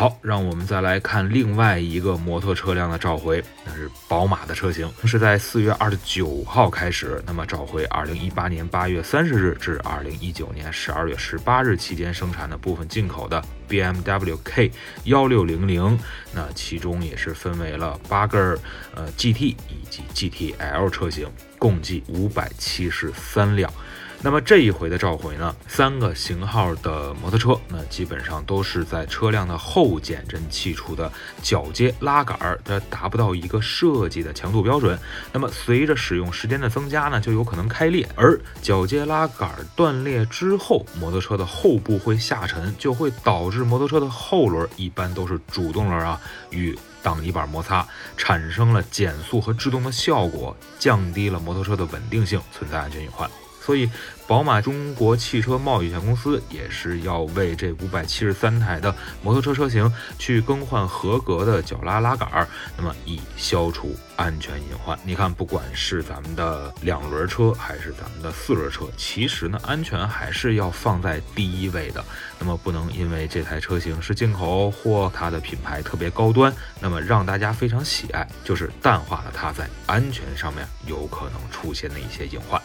[0.00, 14.72] 好，让我们再来看另外一个摩托车辆的召回，那是宝马的车型，是在四月二十九号开始，那么召回二零一八年八月三十日至二零一九年十二月十八日期间生产的部分进口的 BMW K
[15.04, 15.98] 幺六零零，
[16.32, 18.58] 那其中也是分为了八根儿
[18.94, 21.28] 呃 GT 以及 GTL 车型，
[21.60, 23.72] 共计五百七十三辆。
[24.22, 31.10] 那么这一回的召回呢，三个型号的摩托车，那基本上都是在车辆的后减震器处的
[31.42, 34.98] 铰接拉杆儿，它达不到一个设计的强度标准。
[35.32, 38.06] 那么随着使用时间的增加呢，就有可能开裂。
[38.14, 53.28] 而铰接拉杆断裂之后，摩托车的后部会下沉，就会导致摩托车的后轮一般都是主动轮啊与挡泥板摩擦，产生了减速和制动的效果，降低了摩摩托车的稳定性，存在安全隐患。
[53.60, 53.88] 所以，
[54.26, 64.98] 宝马中国汽车贸易有限公司也是要为这五百七十三台的摩托车车型去更换合格的脚拉拉杆，那么以消除安全隐患。
[65.04, 72.04] 你看，不管是咱们的两轮车还是咱们的四轮车，其实呢，安全还是要放在第一位的。
[72.38, 82.60] 那么，不能因为这台车型是进口或它的品牌特别高端，那么让大家非常喜爱，就是淡化了它在安全上面有可能出现的一些隐患。